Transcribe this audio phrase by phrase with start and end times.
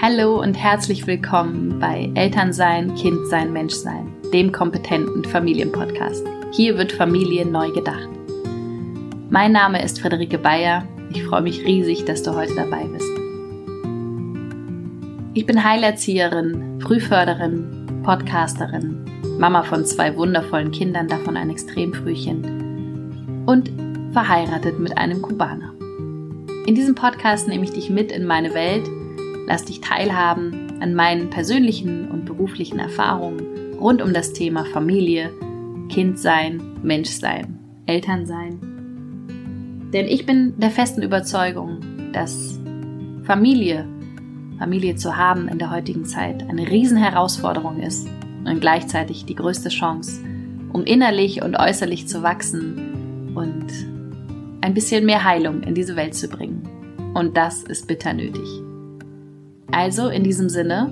[0.00, 6.24] Hallo und herzlich willkommen bei Elternsein, Kindsein, Menschsein, dem kompetenten Familienpodcast.
[6.52, 8.08] Hier wird Familie neu gedacht.
[9.28, 10.86] Mein Name ist Friederike Bayer.
[11.10, 13.10] Ich freue mich riesig, dass du heute dabei bist.
[15.34, 19.04] Ich bin Heilerzieherin, Frühförderin, Podcasterin,
[19.36, 23.72] Mama von zwei wundervollen Kindern, davon ein Extremfrühchen und
[24.12, 25.74] verheiratet mit einem Kubaner.
[26.66, 28.88] In diesem Podcast nehme ich dich mit in meine Welt–
[29.48, 33.40] Lass dich teilhaben an meinen persönlichen und beruflichen Erfahrungen
[33.80, 35.30] rund um das Thema Familie,
[35.88, 38.60] Kindsein, Menschsein, Elternsein.
[39.94, 41.80] Denn ich bin der festen Überzeugung,
[42.12, 42.60] dass
[43.22, 43.88] Familie,
[44.58, 48.06] Familie zu haben in der heutigen Zeit eine Riesenherausforderung ist
[48.44, 50.20] und gleichzeitig die größte Chance,
[50.74, 53.66] um innerlich und äußerlich zu wachsen und
[54.60, 56.68] ein bisschen mehr Heilung in diese Welt zu bringen.
[57.14, 58.67] Und das ist bitter nötig.
[59.70, 60.90] Also in diesem Sinne,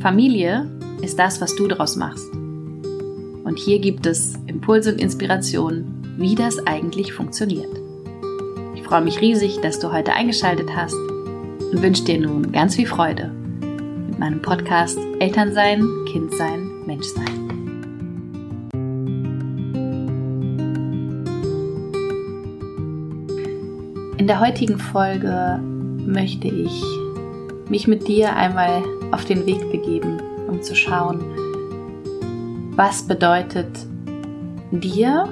[0.00, 0.66] Familie
[1.02, 2.30] ist das, was du daraus machst.
[2.32, 7.80] Und hier gibt es Impulse und Inspirationen, wie das eigentlich funktioniert.
[8.74, 12.86] Ich freue mich riesig, dass du heute eingeschaltet hast und wünsche dir nun ganz viel
[12.86, 13.30] Freude
[14.08, 17.48] mit meinem Podcast Elternsein, Kindsein, Menschsein.
[24.18, 25.60] In der heutigen Folge
[26.04, 26.97] möchte ich
[27.70, 31.20] mich mit dir einmal auf den Weg begeben, um zu schauen,
[32.76, 33.68] was bedeutet
[34.70, 35.28] dir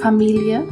[0.00, 0.64] Familie,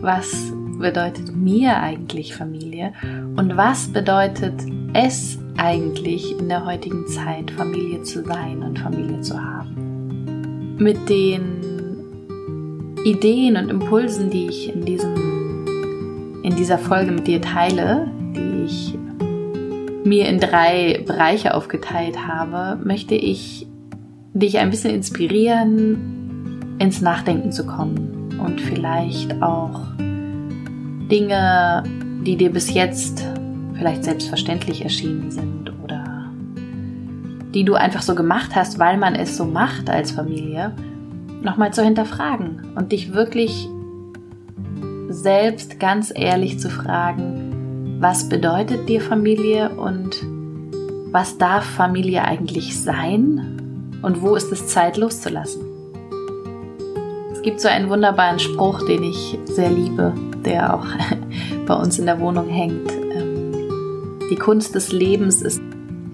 [0.00, 2.92] was bedeutet mir eigentlich Familie
[3.36, 4.54] und was bedeutet
[4.94, 10.76] es eigentlich in der heutigen Zeit Familie zu sein und Familie zu haben.
[10.78, 11.60] Mit den
[13.04, 15.30] Ideen und Impulsen, die ich in diesem
[16.42, 18.10] in dieser Folge mit dir teile,
[20.10, 23.68] mir in drei Bereiche aufgeteilt habe, möchte ich
[24.32, 29.82] dich ein bisschen inspirieren, ins Nachdenken zu kommen und vielleicht auch
[31.08, 31.84] Dinge,
[32.26, 33.24] die dir bis jetzt
[33.74, 36.28] vielleicht selbstverständlich erschienen sind oder
[37.54, 40.74] die du einfach so gemacht hast, weil man es so macht als Familie,
[41.40, 43.68] nochmal zu hinterfragen und dich wirklich
[45.08, 47.39] selbst ganz ehrlich zu fragen,
[48.00, 50.26] was bedeutet dir Familie und
[51.12, 55.62] was darf Familie eigentlich sein und wo ist es Zeit loszulassen.
[57.30, 60.14] Es gibt so einen wunderbaren Spruch, den ich sehr liebe,
[60.46, 60.86] der auch
[61.66, 62.90] bei uns in der Wohnung hängt.
[62.90, 65.60] Ähm, die Kunst des Lebens ist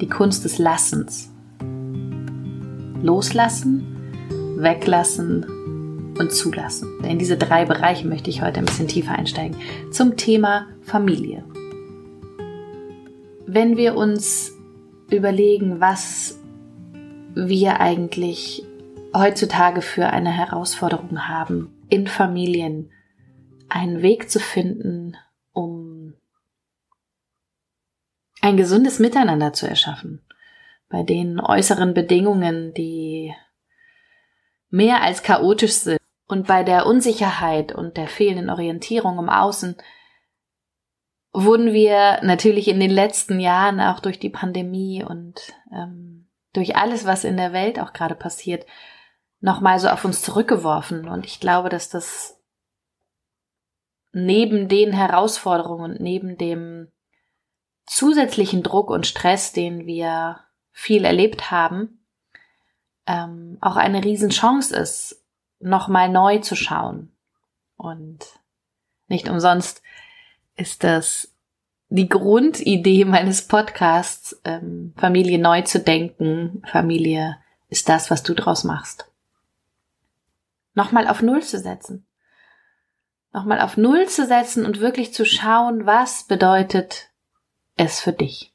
[0.01, 1.31] die Kunst des Lassens.
[3.01, 5.47] Loslassen, weglassen
[6.19, 6.89] und zulassen.
[7.05, 9.57] In diese drei Bereiche möchte ich heute ein bisschen tiefer einsteigen.
[9.93, 11.45] Zum Thema Familie
[13.57, 14.53] wenn wir uns
[15.11, 16.39] überlegen, was
[17.35, 18.63] wir eigentlich
[19.15, 22.93] heutzutage für eine Herausforderung haben, in Familien
[23.71, 25.17] einen Weg zu finden,
[25.55, 26.13] um
[28.43, 30.21] ein gesundes Miteinander zu erschaffen,
[30.91, 33.35] bei den äußeren Bedingungen, die
[34.69, 39.77] mehr als chaotisch sind und bei der Unsicherheit und der fehlenden Orientierung im Außen
[41.37, 47.05] wurden wir natürlich in den letzten Jahren auch durch die Pandemie und ähm, durch alles,
[47.05, 48.65] was in der Welt auch gerade passiert,
[49.41, 51.07] nochmal so auf uns zurückgeworfen.
[51.09, 52.41] Und ich glaube, dass das
[54.13, 56.91] neben den Herausforderungen und neben dem
[57.85, 60.41] zusätzlichen Druck und Stress, den wir
[60.73, 62.07] viel erlebt haben,
[63.07, 65.23] ähm, auch eine Riesenchance ist,
[65.59, 67.15] nochmal neu zu schauen.
[67.77, 68.25] Und
[69.07, 69.83] nicht umsonst
[70.57, 71.33] ist das
[71.89, 76.63] die Grundidee meines Podcasts, ähm, Familie neu zu denken.
[76.71, 79.11] Familie ist das, was du draus machst.
[80.75, 82.07] Nochmal auf Null zu setzen.
[83.33, 87.11] Nochmal auf Null zu setzen und wirklich zu schauen, was bedeutet
[87.77, 88.53] es für dich?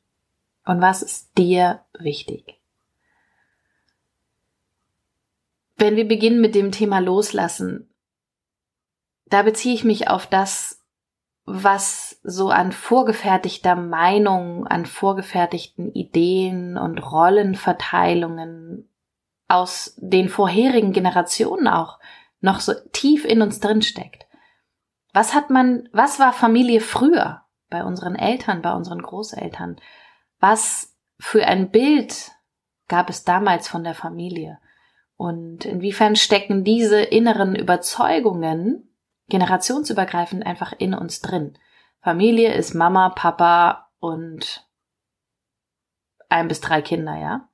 [0.65, 2.59] Und was ist dir wichtig?
[5.77, 7.89] Wenn wir beginnen mit dem Thema Loslassen,
[9.25, 10.80] da beziehe ich mich auf das,
[11.53, 18.89] was so an vorgefertigter Meinung, an vorgefertigten Ideen und Rollenverteilungen
[19.47, 21.99] aus den vorherigen Generationen auch
[22.39, 24.25] noch so tief in uns drin steckt.
[25.13, 29.75] Was hat man, was war Familie früher bei unseren Eltern, bei unseren Großeltern?
[30.39, 32.31] Was für ein Bild
[32.87, 34.59] gab es damals von der Familie?
[35.17, 38.90] Und inwiefern stecken diese inneren Überzeugungen
[39.31, 41.57] generationsübergreifend einfach in uns drin.
[42.01, 44.67] Familie ist Mama, Papa und
[46.27, 47.49] ein bis drei Kinder, ja.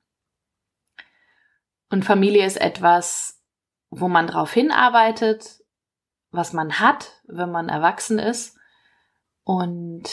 [1.88, 3.40] Und Familie ist etwas,
[3.90, 5.62] wo man drauf hinarbeitet,
[6.30, 8.58] was man hat, wenn man erwachsen ist.
[9.44, 10.08] Und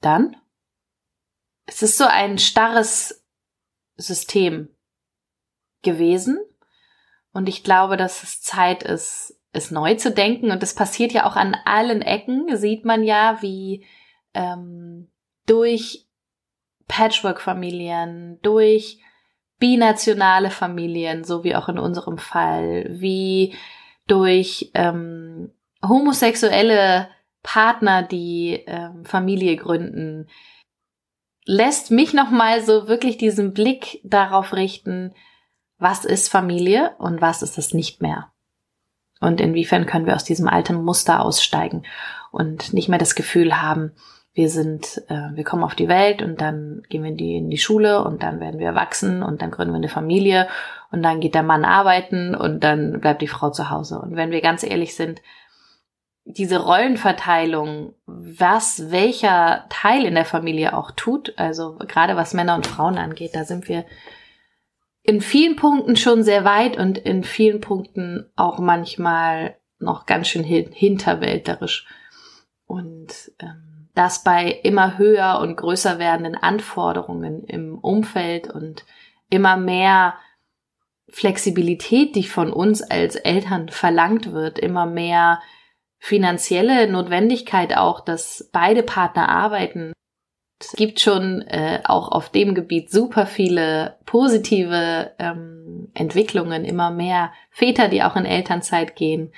[0.00, 0.36] dann?
[1.66, 3.22] Es ist so ein starres
[3.96, 4.74] System
[5.82, 6.40] gewesen.
[7.32, 10.50] Und ich glaube, dass es Zeit ist, es neu zu denken.
[10.50, 13.84] Und das passiert ja auch an allen Ecken, sieht man ja, wie
[14.34, 15.10] ähm,
[15.46, 16.06] durch
[16.88, 18.98] Patchwork-Familien, durch
[19.58, 23.54] binationale Familien, so wie auch in unserem Fall, wie
[24.08, 25.52] durch ähm,
[25.86, 27.08] homosexuelle
[27.42, 30.28] Partner, die ähm, Familie gründen,
[31.44, 35.14] lässt mich nochmal so wirklich diesen Blick darauf richten,
[35.78, 38.31] was ist Familie und was ist es nicht mehr.
[39.22, 41.84] Und inwiefern können wir aus diesem alten Muster aussteigen
[42.32, 43.92] und nicht mehr das Gefühl haben,
[44.34, 47.48] wir sind, äh, wir kommen auf die Welt und dann gehen wir in die, in
[47.48, 50.48] die Schule und dann werden wir erwachsen und dann gründen wir eine Familie
[50.90, 54.00] und dann geht der Mann arbeiten und dann bleibt die Frau zu Hause.
[54.00, 55.22] Und wenn wir ganz ehrlich sind,
[56.24, 62.66] diese Rollenverteilung, was welcher Teil in der Familie auch tut, also gerade was Männer und
[62.66, 63.84] Frauen angeht, da sind wir
[65.02, 70.44] in vielen Punkten schon sehr weit und in vielen Punkten auch manchmal noch ganz schön
[70.44, 71.86] hinterwälterisch.
[72.66, 78.84] Und ähm, das bei immer höher und größer werdenden Anforderungen im Umfeld und
[79.28, 80.14] immer mehr
[81.08, 85.40] Flexibilität, die von uns als Eltern verlangt wird, immer mehr
[85.98, 89.92] finanzielle Notwendigkeit auch, dass beide Partner arbeiten.
[90.76, 97.88] Gibt schon äh, auch auf dem Gebiet super viele positive ähm, Entwicklungen, immer mehr Väter,
[97.88, 99.32] die auch in Elternzeit gehen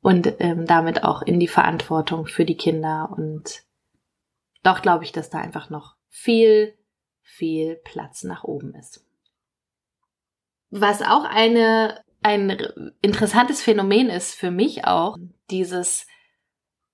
[0.00, 3.12] und ähm, damit auch in die Verantwortung für die Kinder.
[3.16, 3.62] Und
[4.62, 6.74] doch glaube ich, dass da einfach noch viel,
[7.22, 9.04] viel Platz nach oben ist.
[10.70, 15.16] Was auch eine ein interessantes Phänomen ist für mich auch
[15.50, 16.08] dieses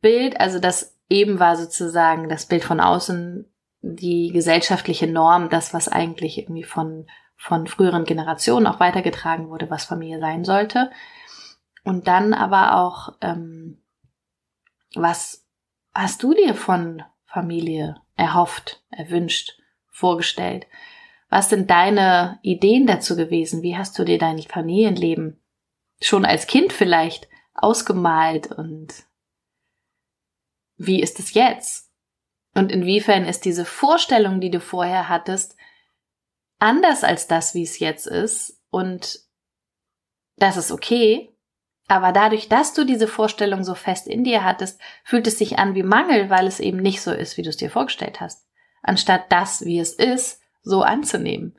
[0.03, 3.51] Bild, also das eben war sozusagen das Bild von außen,
[3.83, 7.07] die gesellschaftliche Norm, das, was eigentlich irgendwie von,
[7.37, 10.91] von früheren Generationen auch weitergetragen wurde, was Familie sein sollte.
[11.85, 13.83] Und dann aber auch, ähm,
[14.95, 15.45] was
[15.93, 19.59] hast du dir von Familie erhofft, erwünscht,
[19.89, 20.67] vorgestellt?
[21.29, 23.63] Was sind deine Ideen dazu gewesen?
[23.63, 25.41] Wie hast du dir dein Familienleben
[26.01, 28.93] schon als Kind vielleicht ausgemalt und
[30.77, 31.92] wie ist es jetzt?
[32.55, 35.57] Und inwiefern ist diese Vorstellung, die du vorher hattest,
[36.59, 38.61] anders als das, wie es jetzt ist?
[38.71, 39.21] Und
[40.37, 41.31] das ist okay.
[41.89, 45.75] Aber dadurch, dass du diese Vorstellung so fest in dir hattest, fühlt es sich an
[45.75, 48.47] wie Mangel, weil es eben nicht so ist, wie du es dir vorgestellt hast.
[48.83, 51.59] Anstatt das, wie es ist, so anzunehmen.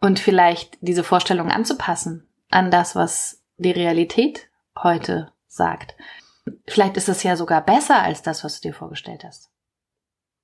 [0.00, 4.48] Und vielleicht diese Vorstellung anzupassen an das, was die Realität
[4.82, 5.94] heute sagt.
[6.66, 9.50] Vielleicht ist es ja sogar besser als das, was du dir vorgestellt hast.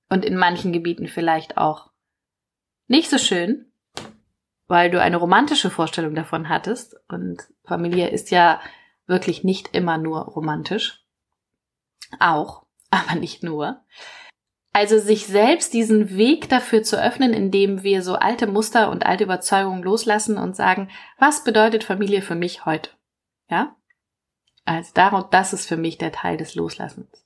[0.08, 1.90] Und in manchen Gebieten vielleicht auch
[2.86, 3.72] nicht so schön,
[4.68, 6.96] weil du eine romantische Vorstellung davon hattest.
[7.08, 8.60] Und Familie ist ja
[9.06, 11.04] wirklich nicht immer nur romantisch.
[12.18, 13.84] Auch, aber nicht nur.
[14.72, 19.24] Also sich selbst diesen Weg dafür zu öffnen, indem wir so alte Muster und alte
[19.24, 22.90] Überzeugungen loslassen und sagen, was bedeutet Familie für mich heute?
[23.48, 23.75] Ja?
[24.66, 27.24] Also darum, das ist für mich der Teil des Loslassens.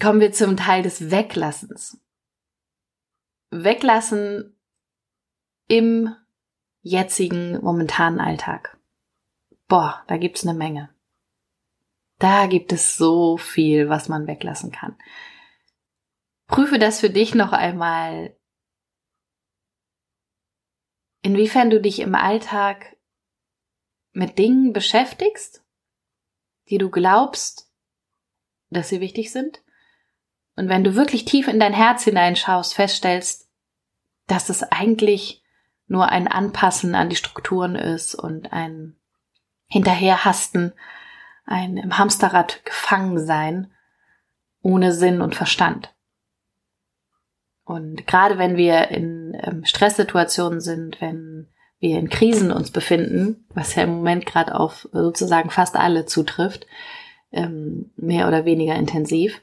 [0.00, 2.00] Kommen wir zum Teil des Weglassens.
[3.50, 4.56] Weglassen
[5.68, 6.14] im
[6.82, 8.78] jetzigen momentanen Alltag.
[9.68, 10.90] Boah, da gibt's eine Menge.
[12.18, 14.96] Da gibt es so viel, was man weglassen kann.
[16.48, 18.36] Prüfe das für dich noch einmal,
[21.22, 22.96] inwiefern du dich im Alltag
[24.12, 25.62] mit Dingen beschäftigst,
[26.68, 27.70] die du glaubst,
[28.70, 29.62] dass sie wichtig sind.
[30.56, 33.48] Und wenn du wirklich tief in dein Herz hineinschaust, feststellst,
[34.26, 35.42] dass es eigentlich
[35.86, 38.96] nur ein Anpassen an die Strukturen ist und ein
[39.66, 40.72] Hinterherhasten
[41.44, 43.72] ein im Hamsterrad gefangen sein,
[44.62, 45.94] ohne Sinn und Verstand.
[47.64, 51.48] Und gerade wenn wir in ähm, Stresssituationen sind, wenn
[51.80, 56.66] wir in Krisen uns befinden, was ja im Moment gerade auf sozusagen fast alle zutrifft,
[57.32, 59.40] ähm, mehr oder weniger intensiv,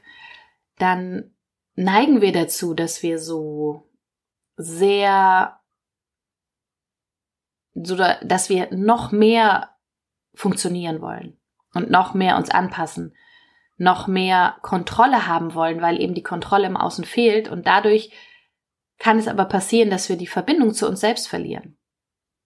[0.78, 1.34] dann
[1.74, 3.88] neigen wir dazu, dass wir so
[4.56, 5.58] sehr,
[7.74, 9.70] so dass wir noch mehr
[10.34, 11.36] funktionieren wollen
[11.74, 13.16] und noch mehr uns anpassen,
[13.76, 17.48] noch mehr Kontrolle haben wollen, weil eben die Kontrolle im Außen fehlt.
[17.48, 18.12] Und dadurch
[18.98, 21.77] kann es aber passieren, dass wir die Verbindung zu uns selbst verlieren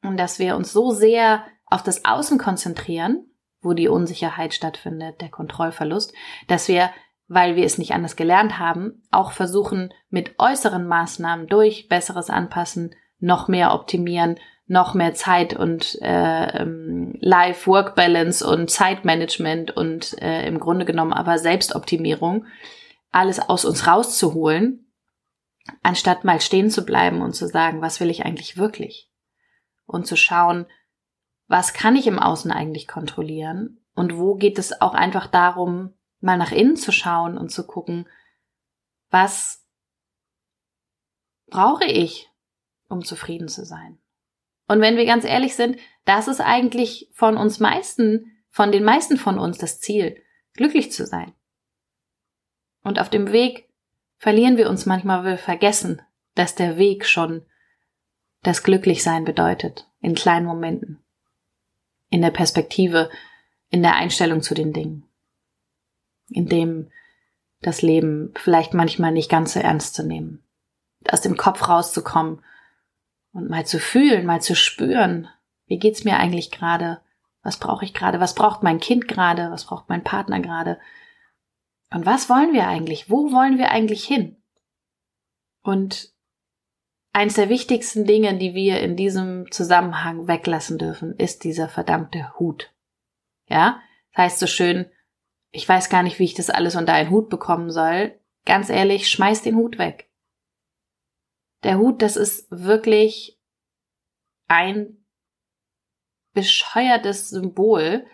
[0.02, 3.26] und dass wir uns so sehr auf das Außen konzentrieren,
[3.62, 6.12] wo die Unsicherheit stattfindet, der Kontrollverlust,
[6.48, 6.90] dass wir,
[7.28, 12.94] weil wir es nicht anders gelernt haben, auch versuchen, mit äußeren Maßnahmen durch besseres Anpassen
[13.18, 20.58] noch mehr optimieren, noch mehr Zeit und äh, ähm, Life-Work-Balance und Zeitmanagement und äh, im
[20.58, 22.46] Grunde genommen aber Selbstoptimierung,
[23.10, 24.92] alles aus uns rauszuholen,
[25.82, 29.11] anstatt mal stehen zu bleiben und zu sagen, was will ich eigentlich wirklich?
[29.86, 30.66] Und zu schauen,
[31.48, 36.38] was kann ich im Außen eigentlich kontrollieren und wo geht es auch einfach darum, mal
[36.38, 38.08] nach innen zu schauen und zu gucken,
[39.10, 39.66] was
[41.46, 42.30] brauche ich,
[42.88, 43.98] um zufrieden zu sein.
[44.68, 49.18] Und wenn wir ganz ehrlich sind, das ist eigentlich von uns meisten, von den meisten
[49.18, 50.22] von uns das Ziel,
[50.54, 51.34] glücklich zu sein.
[52.82, 53.68] Und auf dem Weg
[54.16, 56.00] verlieren wir uns manchmal, wir vergessen,
[56.34, 57.44] dass der Weg schon
[58.42, 61.02] das Glücklichsein bedeutet, in kleinen Momenten.
[62.10, 63.10] In der Perspektive,
[63.70, 65.04] in der Einstellung zu den Dingen,
[66.28, 66.90] in dem
[67.60, 70.42] das Leben vielleicht manchmal nicht ganz so ernst zu nehmen,
[71.08, 72.42] aus dem Kopf rauszukommen
[73.32, 75.28] und mal zu fühlen, mal zu spüren,
[75.66, 77.00] wie geht's mir eigentlich gerade,
[77.42, 80.78] was brauche ich gerade, was braucht mein Kind gerade, was braucht mein Partner gerade?
[81.90, 84.36] Und was wollen wir eigentlich, wo wollen wir eigentlich hin?
[85.62, 86.11] Und
[87.14, 92.72] Eins der wichtigsten Dinge, die wir in diesem Zusammenhang weglassen dürfen, ist dieser verdammte Hut.
[93.48, 93.80] Ja,
[94.12, 94.90] das heißt so schön,
[95.50, 98.18] ich weiß gar nicht, wie ich das alles unter einen Hut bekommen soll.
[98.46, 100.10] Ganz ehrlich, schmeiß den Hut weg.
[101.62, 103.38] Der Hut, das ist wirklich
[104.48, 105.04] ein
[106.32, 108.06] bescheuertes Symbol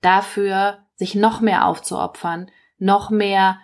[0.00, 3.60] dafür, sich noch mehr aufzuopfern, noch mehr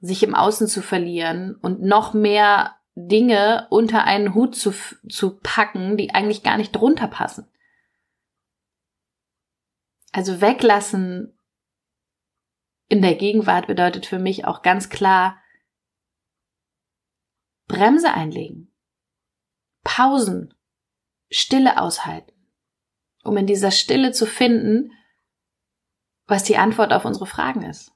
[0.00, 4.72] sich im Außen zu verlieren und noch mehr Dinge unter einen Hut zu,
[5.08, 7.50] zu packen, die eigentlich gar nicht drunter passen.
[10.12, 11.36] Also weglassen
[12.88, 15.42] in der Gegenwart bedeutet für mich auch ganz klar
[17.66, 18.72] Bremse einlegen,
[19.82, 20.54] Pausen,
[21.30, 22.32] Stille aushalten,
[23.24, 24.92] um in dieser Stille zu finden,
[26.26, 27.92] was die Antwort auf unsere Fragen ist.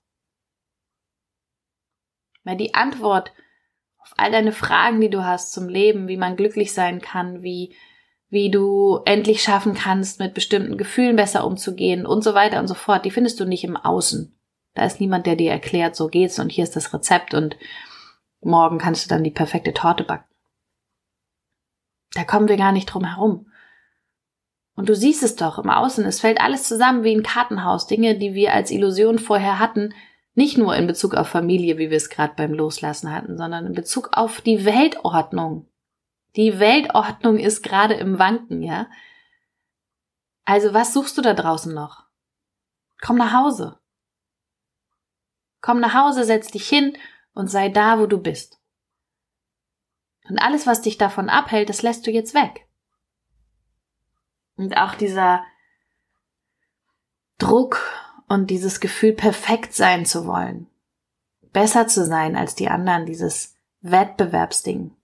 [2.42, 3.32] Weil die Antwort
[4.08, 7.74] auf all deine Fragen, die du hast zum Leben, wie man glücklich sein kann, wie,
[8.30, 12.74] wie du endlich schaffen kannst, mit bestimmten Gefühlen besser umzugehen und so weiter und so
[12.74, 14.34] fort, die findest du nicht im Außen.
[14.74, 17.56] Da ist niemand, der dir erklärt, so geht's und hier ist das Rezept und
[18.40, 20.32] morgen kannst du dann die perfekte Torte backen.
[22.12, 23.52] Da kommen wir gar nicht drum herum.
[24.74, 27.88] Und du siehst es doch im Außen, es fällt alles zusammen wie ein Kartenhaus.
[27.88, 29.92] Dinge, die wir als Illusion vorher hatten,
[30.38, 33.74] nicht nur in Bezug auf Familie, wie wir es gerade beim Loslassen hatten, sondern in
[33.74, 35.68] Bezug auf die Weltordnung.
[36.36, 38.88] Die Weltordnung ist gerade im Wanken, ja?
[40.44, 42.04] Also was suchst du da draußen noch?
[43.00, 43.80] Komm nach Hause.
[45.60, 46.96] Komm nach Hause, setz dich hin
[47.34, 48.60] und sei da, wo du bist.
[50.28, 52.68] Und alles, was dich davon abhält, das lässt du jetzt weg.
[54.54, 55.42] Und auch dieser
[57.38, 57.80] Druck
[58.28, 60.66] und dieses Gefühl, perfekt sein zu wollen,
[61.52, 64.94] besser zu sein als die anderen, dieses Wettbewerbsding.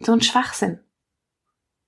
[0.00, 0.80] So ein Schwachsinn.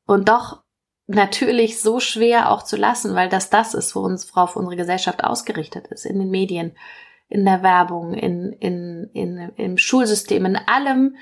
[0.06, 0.62] Und doch
[1.06, 6.04] natürlich so schwer auch zu lassen, weil das das ist, worauf unsere Gesellschaft ausgerichtet ist,
[6.04, 6.76] in den Medien,
[7.28, 11.16] in der Werbung, in, in, in, im Schulsystem, in allem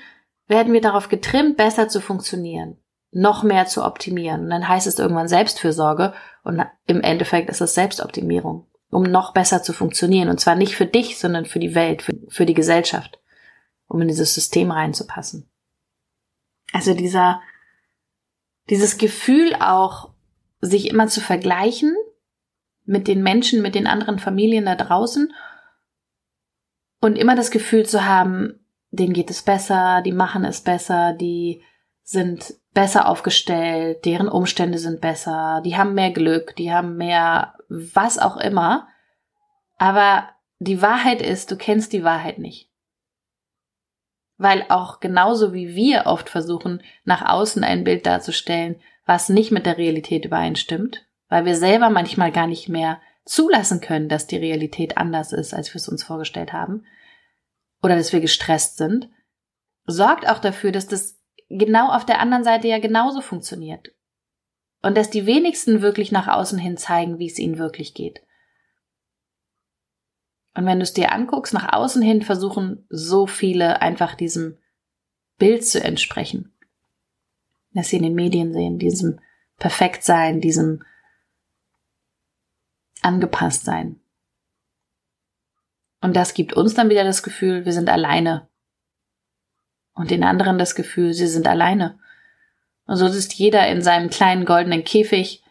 [0.47, 2.80] werden wir darauf getrimmt, besser zu funktionieren
[3.11, 4.45] noch mehr zu optimieren.
[4.45, 6.13] Und dann heißt es irgendwann Selbstfürsorge
[6.43, 10.29] und im Endeffekt ist es Selbstoptimierung, um noch besser zu funktionieren.
[10.29, 13.19] Und zwar nicht für dich, sondern für die Welt, für, für die Gesellschaft,
[13.87, 15.49] um in dieses System reinzupassen.
[16.71, 17.41] Also dieser,
[18.69, 20.09] dieses Gefühl auch,
[20.61, 21.95] sich immer zu vergleichen
[22.85, 25.33] mit den Menschen, mit den anderen Familien da draußen
[27.01, 28.59] und immer das Gefühl zu haben,
[28.91, 31.63] denen geht es besser, die machen es besser, die
[32.03, 38.17] sind besser aufgestellt, deren Umstände sind besser, die haben mehr Glück, die haben mehr was
[38.17, 38.87] auch immer.
[39.77, 42.69] Aber die Wahrheit ist, du kennst die Wahrheit nicht.
[44.37, 49.65] Weil auch genauso wie wir oft versuchen, nach außen ein Bild darzustellen, was nicht mit
[49.65, 54.97] der Realität übereinstimmt, weil wir selber manchmal gar nicht mehr zulassen können, dass die Realität
[54.97, 56.85] anders ist, als wir es uns vorgestellt haben,
[57.83, 59.09] oder dass wir gestresst sind,
[59.85, 61.20] sorgt auch dafür, dass das
[61.57, 63.93] genau auf der anderen Seite ja genauso funktioniert.
[64.81, 68.21] Und dass die wenigsten wirklich nach außen hin zeigen, wie es ihnen wirklich geht.
[70.53, 74.57] Und wenn du es dir anguckst, nach außen hin versuchen so viele einfach diesem
[75.37, 76.53] Bild zu entsprechen.
[77.73, 79.19] Das sie in den Medien sehen, diesem
[79.57, 80.83] Perfektsein, diesem
[83.01, 83.99] angepasst sein.
[86.01, 88.47] Und das gibt uns dann wieder das Gefühl, wir sind alleine.
[89.93, 91.99] Und den anderen das Gefühl, sie sind alleine.
[92.85, 95.43] Und so ist jeder in seinem kleinen goldenen Käfig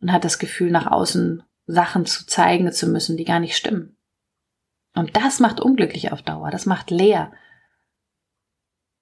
[0.00, 3.96] und hat das Gefühl, nach außen Sachen zu zeigen zu müssen, die gar nicht stimmen.
[4.94, 7.32] Und das macht unglücklich auf Dauer, das macht leer.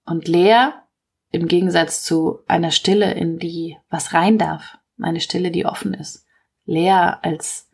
[0.05, 0.85] Und leer
[1.33, 6.27] im Gegensatz zu einer Stille, in die was rein darf, eine Stille, die offen ist.
[6.65, 7.69] Leer als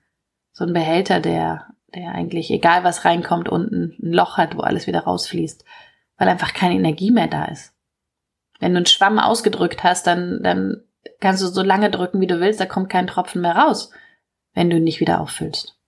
[0.52, 4.86] so ein Behälter, der, der eigentlich, egal was reinkommt, unten ein Loch hat, wo alles
[4.86, 5.64] wieder rausfließt,
[6.16, 7.72] weil einfach keine Energie mehr da ist.
[8.58, 10.82] Wenn du einen Schwamm ausgedrückt hast, dann, dann
[11.20, 13.90] kannst du so lange drücken, wie du willst, da kommt kein Tropfen mehr raus,
[14.54, 15.78] wenn du ihn nicht wieder auffüllst.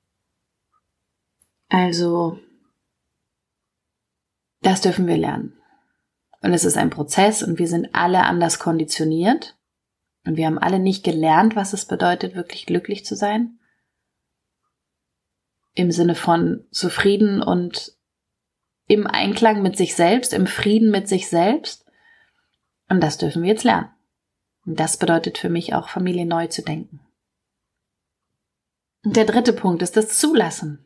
[1.68, 2.38] Also,
[4.62, 5.54] das dürfen wir lernen.
[6.40, 9.56] Und es ist ein Prozess und wir sind alle anders konditioniert.
[10.24, 13.58] Und wir haben alle nicht gelernt, was es bedeutet, wirklich glücklich zu sein.
[15.74, 17.97] Im Sinne von zufrieden und
[18.88, 21.86] im Einklang mit sich selbst, im Frieden mit sich selbst.
[22.88, 23.90] Und das dürfen wir jetzt lernen.
[24.64, 27.00] Und das bedeutet für mich auch, Familie neu zu denken.
[29.04, 30.84] Und der dritte Punkt ist das Zulassen.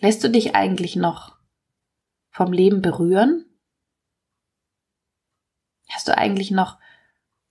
[0.00, 1.36] Lässt du dich eigentlich noch
[2.30, 3.44] vom Leben berühren?
[5.88, 6.78] Hast du eigentlich noch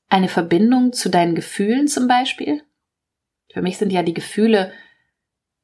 [0.09, 2.63] eine Verbindung zu deinen Gefühlen zum Beispiel?
[3.51, 4.71] Für mich sind ja die Gefühle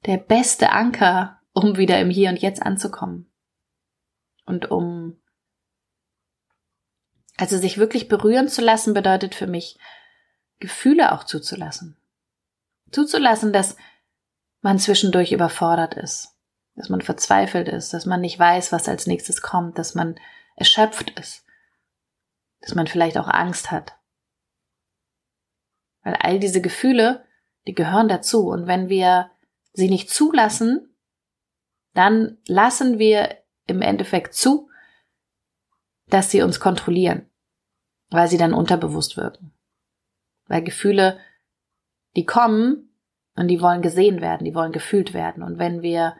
[0.06, 3.32] der beste Anker, um wieder im Hier und Jetzt anzukommen.
[4.46, 5.22] Und um,
[7.38, 9.78] also sich wirklich berühren zu lassen, bedeutet für mich,
[10.60, 11.98] Gefühle auch zuzulassen.
[12.92, 13.76] Zuzulassen, dass
[14.62, 16.34] man zwischendurch überfordert ist
[16.76, 20.20] dass man verzweifelt ist, dass man nicht weiß, was als nächstes kommt, dass man
[20.56, 21.46] erschöpft ist,
[22.62, 23.96] dass man vielleicht auch Angst hat.
[26.04, 27.26] Weil all diese Gefühle,
[27.68, 28.48] die gehören dazu.
[28.48, 29.32] Und wenn wir
[29.72, 30.93] sie nicht zulassen,
[31.94, 34.70] dann lassen wir im Endeffekt zu,
[36.08, 37.30] dass sie uns kontrollieren,
[38.10, 39.54] weil sie dann unterbewusst wirken.
[40.48, 41.20] Weil Gefühle,
[42.16, 42.90] die kommen
[43.36, 45.44] und die wollen gesehen werden, die wollen gefühlt werden.
[45.44, 46.16] Und wenn wir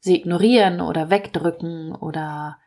[0.00, 2.58] sie ignorieren oder wegdrücken oder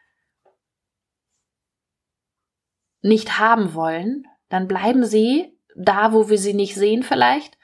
[3.01, 7.57] nicht haben wollen, dann bleiben sie da, wo wir sie nicht sehen vielleicht,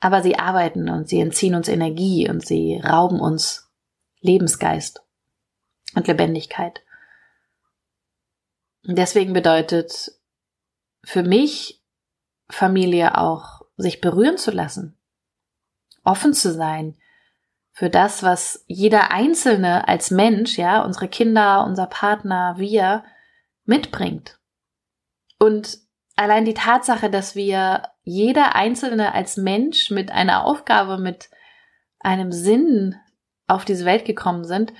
[0.00, 3.63] aber sie arbeiten und sie entziehen uns Energie und sie rauben uns
[4.24, 5.02] Lebensgeist
[5.94, 6.82] und Lebendigkeit.
[8.82, 10.12] Deswegen bedeutet
[11.04, 11.82] für mich
[12.48, 14.98] Familie auch, sich berühren zu lassen,
[16.04, 16.96] offen zu sein,
[17.72, 23.04] für das, was jeder Einzelne als Mensch, ja, unsere Kinder, unser Partner, wir
[23.64, 24.38] mitbringt.
[25.38, 25.80] Und
[26.16, 31.30] allein die Tatsache, dass wir jeder Einzelne als Mensch mit einer Aufgabe, mit
[31.98, 32.94] einem Sinn
[33.46, 34.72] auf diese Welt gekommen sind,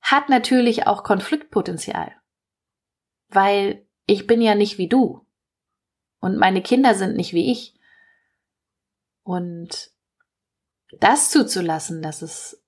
[0.00, 2.14] hat natürlich auch Konfliktpotenzial.
[3.28, 5.26] Weil ich bin ja nicht wie du.
[6.20, 7.74] Und meine Kinder sind nicht wie ich.
[9.22, 9.90] Und
[10.98, 12.62] das zuzulassen, dass es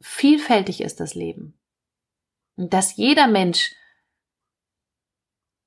[0.00, 1.58] vielfältig ist, das Leben.
[2.56, 3.74] Und dass jeder Mensch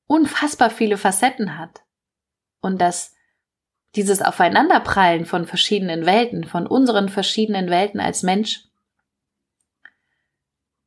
[0.08, 1.84] unfassbar viele Facetten hat.
[2.62, 3.15] Und dass
[3.95, 8.65] dieses Aufeinanderprallen von verschiedenen Welten, von unseren verschiedenen Welten als Mensch,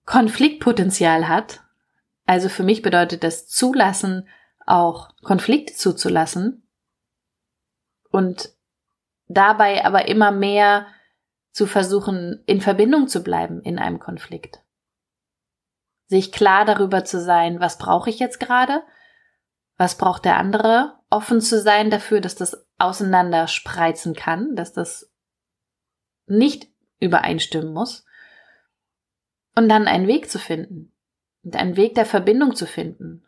[0.05, 1.61] Konfliktpotenzial hat.
[2.27, 4.29] Also für mich bedeutet das Zulassen
[4.67, 6.69] auch Konflikte zuzulassen
[8.11, 8.51] und
[9.27, 10.87] dabei aber immer mehr
[11.51, 14.61] zu versuchen, in Verbindung zu bleiben in einem Konflikt.
[16.07, 18.83] Sich klar darüber zu sein, was brauche ich jetzt gerade,
[19.77, 25.13] was braucht der andere, offen zu sein dafür, dass das auseinander spreizen kann, dass das
[26.27, 26.69] nicht
[27.01, 28.05] übereinstimmen muss.
[29.55, 30.95] Und dann einen Weg zu finden.
[31.43, 33.27] Und einen Weg der Verbindung zu finden.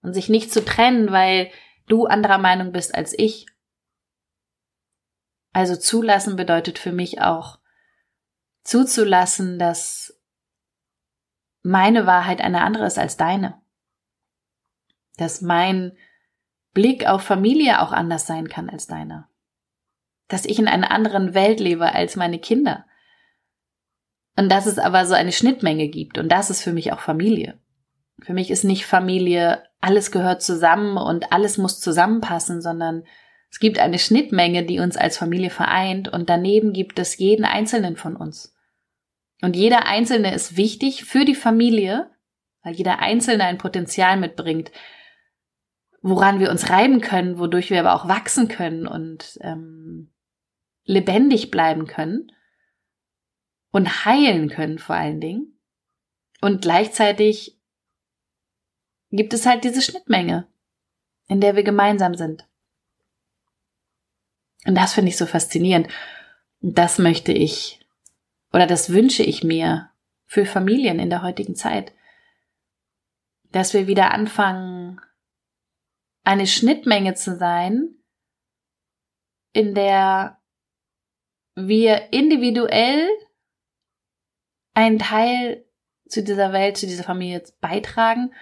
[0.00, 1.50] Und sich nicht zu trennen, weil
[1.86, 3.46] du anderer Meinung bist als ich.
[5.52, 7.58] Also zulassen bedeutet für mich auch
[8.64, 10.18] zuzulassen, dass
[11.62, 13.60] meine Wahrheit eine andere ist als deine.
[15.16, 15.96] Dass mein
[16.72, 19.28] Blick auf Familie auch anders sein kann als deiner.
[20.28, 22.86] Dass ich in einer anderen Welt lebe als meine Kinder.
[24.36, 26.16] Und dass es aber so eine Schnittmenge gibt.
[26.16, 27.60] Und das ist für mich auch Familie.
[28.22, 33.04] Für mich ist nicht Familie, alles gehört zusammen und alles muss zusammenpassen, sondern
[33.52, 37.96] Es gibt eine Schnittmenge, die uns als Familie vereint und daneben gibt es jeden Einzelnen
[37.96, 38.56] von uns.
[39.42, 42.10] Und jeder Einzelne ist wichtig für die Familie,
[42.62, 44.72] weil jeder Einzelne ein Potenzial mitbringt,
[46.02, 50.12] woran wir uns reiben können, wodurch wir aber auch wachsen können und ähm,
[50.84, 52.32] lebendig bleiben können
[53.70, 55.58] und heilen können vor allen Dingen.
[56.40, 57.58] Und gleichzeitig
[59.10, 60.48] gibt es halt diese Schnittmenge,
[61.28, 62.48] in der wir gemeinsam sind.
[64.66, 65.88] Und das finde ich so faszinierend.
[66.60, 67.80] Und das möchte ich
[68.52, 69.90] oder das wünsche ich mir
[70.26, 71.92] für Familien in der heutigen Zeit.
[73.50, 75.00] Dass wir wieder anfangen,
[76.24, 77.94] eine Schnittmenge zu sein,
[79.52, 80.40] in der
[81.54, 83.08] wir individuell
[84.74, 85.66] einen Teil
[86.08, 88.32] zu dieser Welt, zu dieser Familie beitragen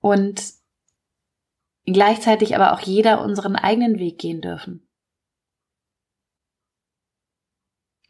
[0.00, 0.42] und
[1.84, 4.86] gleichzeitig aber auch jeder unseren eigenen Weg gehen dürfen.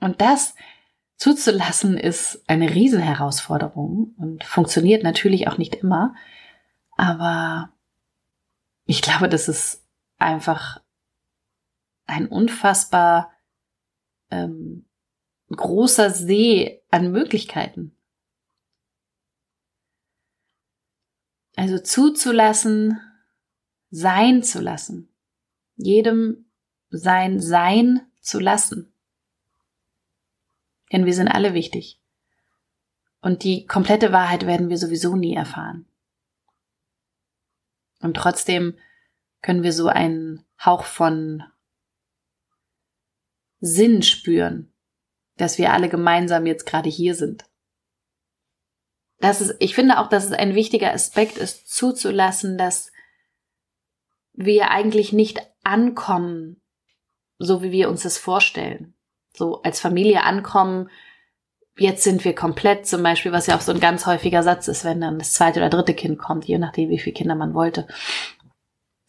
[0.01, 0.55] Und das
[1.17, 6.15] zuzulassen ist eine Riesenherausforderung und funktioniert natürlich auch nicht immer.
[6.97, 7.74] Aber
[8.87, 9.85] ich glaube, das ist
[10.19, 10.83] einfach
[12.07, 13.33] ein unfassbar
[14.31, 14.87] ähm,
[15.51, 17.97] großer See an Möglichkeiten.
[21.57, 23.01] Also zuzulassen,
[23.91, 25.09] sein zu lassen,
[25.77, 26.47] jedem
[26.91, 28.93] sein Sein zu lassen.
[30.93, 32.01] Denn wir sind alle wichtig.
[33.21, 35.87] Und die komplette Wahrheit werden wir sowieso nie erfahren.
[38.05, 38.79] Und trotzdem
[39.43, 41.43] können wir so einen Hauch von
[43.61, 44.73] Sinn spüren,
[45.37, 47.45] dass wir alle gemeinsam jetzt gerade hier sind.
[49.19, 52.93] Das ist, ich finde auch, dass es ein wichtiger Aspekt ist, zuzulassen, dass
[54.33, 56.61] wir eigentlich nicht ankommen,
[57.39, 58.95] so wie wir uns das vorstellen
[59.37, 60.89] so als Familie ankommen,
[61.77, 64.85] jetzt sind wir komplett zum Beispiel, was ja auch so ein ganz häufiger Satz ist,
[64.85, 67.87] wenn dann das zweite oder dritte Kind kommt, je nachdem, wie viele Kinder man wollte.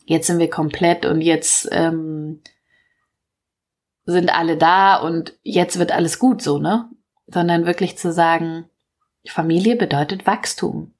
[0.05, 2.41] Jetzt sind wir komplett und jetzt ähm,
[4.05, 6.89] sind alle da und jetzt wird alles gut so, ne?
[7.27, 8.69] Sondern wirklich zu sagen,
[9.27, 10.93] Familie bedeutet Wachstum.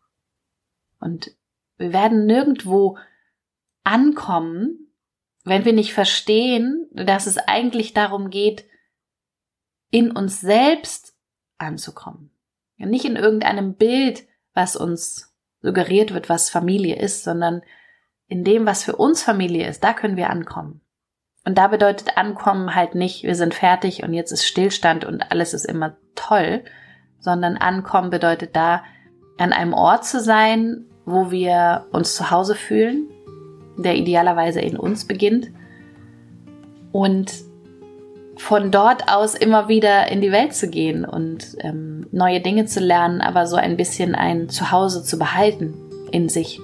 [0.99, 1.32] Und
[1.78, 2.97] wir werden nirgendwo
[3.84, 4.91] ankommen,
[5.43, 8.65] wenn wir nicht verstehen, dass es eigentlich darum geht,
[9.91, 11.04] in uns selbst
[11.57, 12.31] anzukommen.
[12.77, 17.61] Nicht in irgendeinem Bild, was uns suggeriert wird, was Familie ist, sondern
[18.27, 20.81] in dem, was für uns Familie ist, da können wir ankommen.
[21.45, 25.53] Und da bedeutet ankommen halt nicht, wir sind fertig und jetzt ist Stillstand und alles
[25.53, 26.63] ist immer toll,
[27.19, 28.83] sondern ankommen bedeutet da,
[29.37, 33.09] an einem Ort zu sein, wo wir uns zu Hause fühlen,
[33.77, 35.51] der idealerweise in uns beginnt
[36.91, 37.33] und
[38.37, 42.79] von dort aus immer wieder in die Welt zu gehen und ähm, neue Dinge zu
[42.79, 45.73] lernen, aber so ein bisschen ein Zuhause zu behalten
[46.11, 46.59] in sich.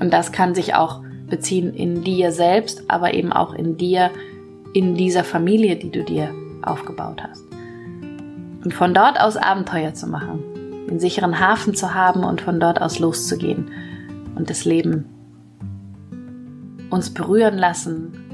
[0.00, 4.10] Und das kann sich auch beziehen in dir selbst, aber eben auch in dir,
[4.72, 6.30] in dieser Familie, die du dir
[6.62, 7.44] aufgebaut hast.
[8.64, 10.42] Und von dort aus Abenteuer zu machen,
[10.88, 13.70] den sicheren Hafen zu haben und von dort aus loszugehen
[14.34, 15.04] und das Leben
[16.90, 18.27] uns berühren lassen,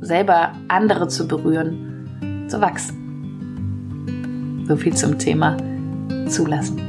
[0.00, 2.96] selber andere zu berühren, zu wachsen.
[4.68, 5.56] So viel zum Thema
[6.28, 6.80] zulassen.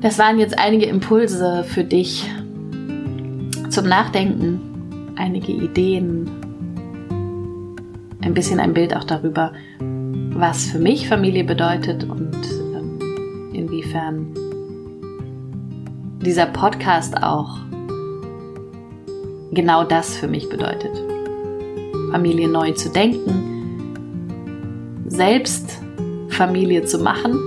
[0.00, 2.30] Das waren jetzt einige Impulse für dich
[3.68, 6.30] zum Nachdenken, einige Ideen,
[8.22, 12.36] ein bisschen ein Bild auch darüber, was für mich Familie bedeutet und
[12.74, 12.98] ähm,
[13.52, 14.34] inwiefern
[16.22, 17.58] dieser Podcast auch
[19.52, 21.09] genau das für mich bedeutet.
[22.10, 23.94] Familie neu zu denken,
[25.06, 25.78] selbst
[26.28, 27.38] Familie zu machen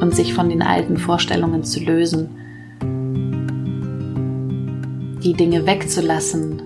[0.00, 2.28] und sich von den alten Vorstellungen zu lösen,
[5.22, 6.62] die Dinge wegzulassen,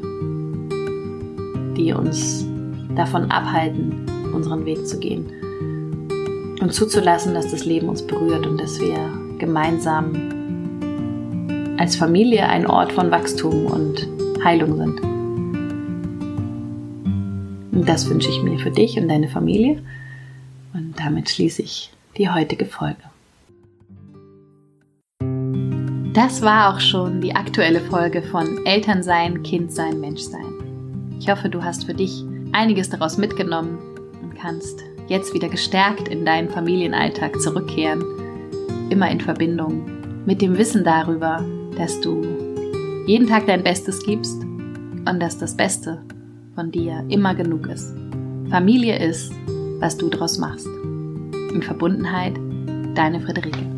[1.77, 2.47] die uns
[2.97, 5.27] davon abhalten, unseren Weg zu gehen.
[6.61, 8.99] Und zuzulassen, dass das Leben uns berührt und dass wir
[9.39, 10.13] gemeinsam
[11.79, 14.09] als Familie ein Ort von Wachstum und
[14.43, 15.18] Heilung sind.
[17.89, 19.83] Das wünsche ich mir für dich und deine Familie.
[20.75, 23.01] Und damit schließe ich die heutige Folge.
[26.13, 31.17] Das war auch schon die aktuelle Folge von Elternsein, Kindsein, Menschsein.
[31.19, 32.23] Ich hoffe, du hast für dich
[32.53, 33.79] einiges daraus mitgenommen
[34.23, 38.05] und kannst jetzt wieder gestärkt in deinen Familienalltag zurückkehren,
[38.91, 41.43] immer in Verbindung mit dem Wissen darüber,
[41.79, 42.23] dass du
[43.07, 46.03] jeden Tag dein Bestes gibst und dass das Beste
[46.59, 47.95] von dir immer genug ist.
[48.51, 49.33] Familie ist,
[49.79, 50.67] was du daraus machst.
[50.67, 52.35] In Verbundenheit,
[52.97, 53.78] deine Friederike.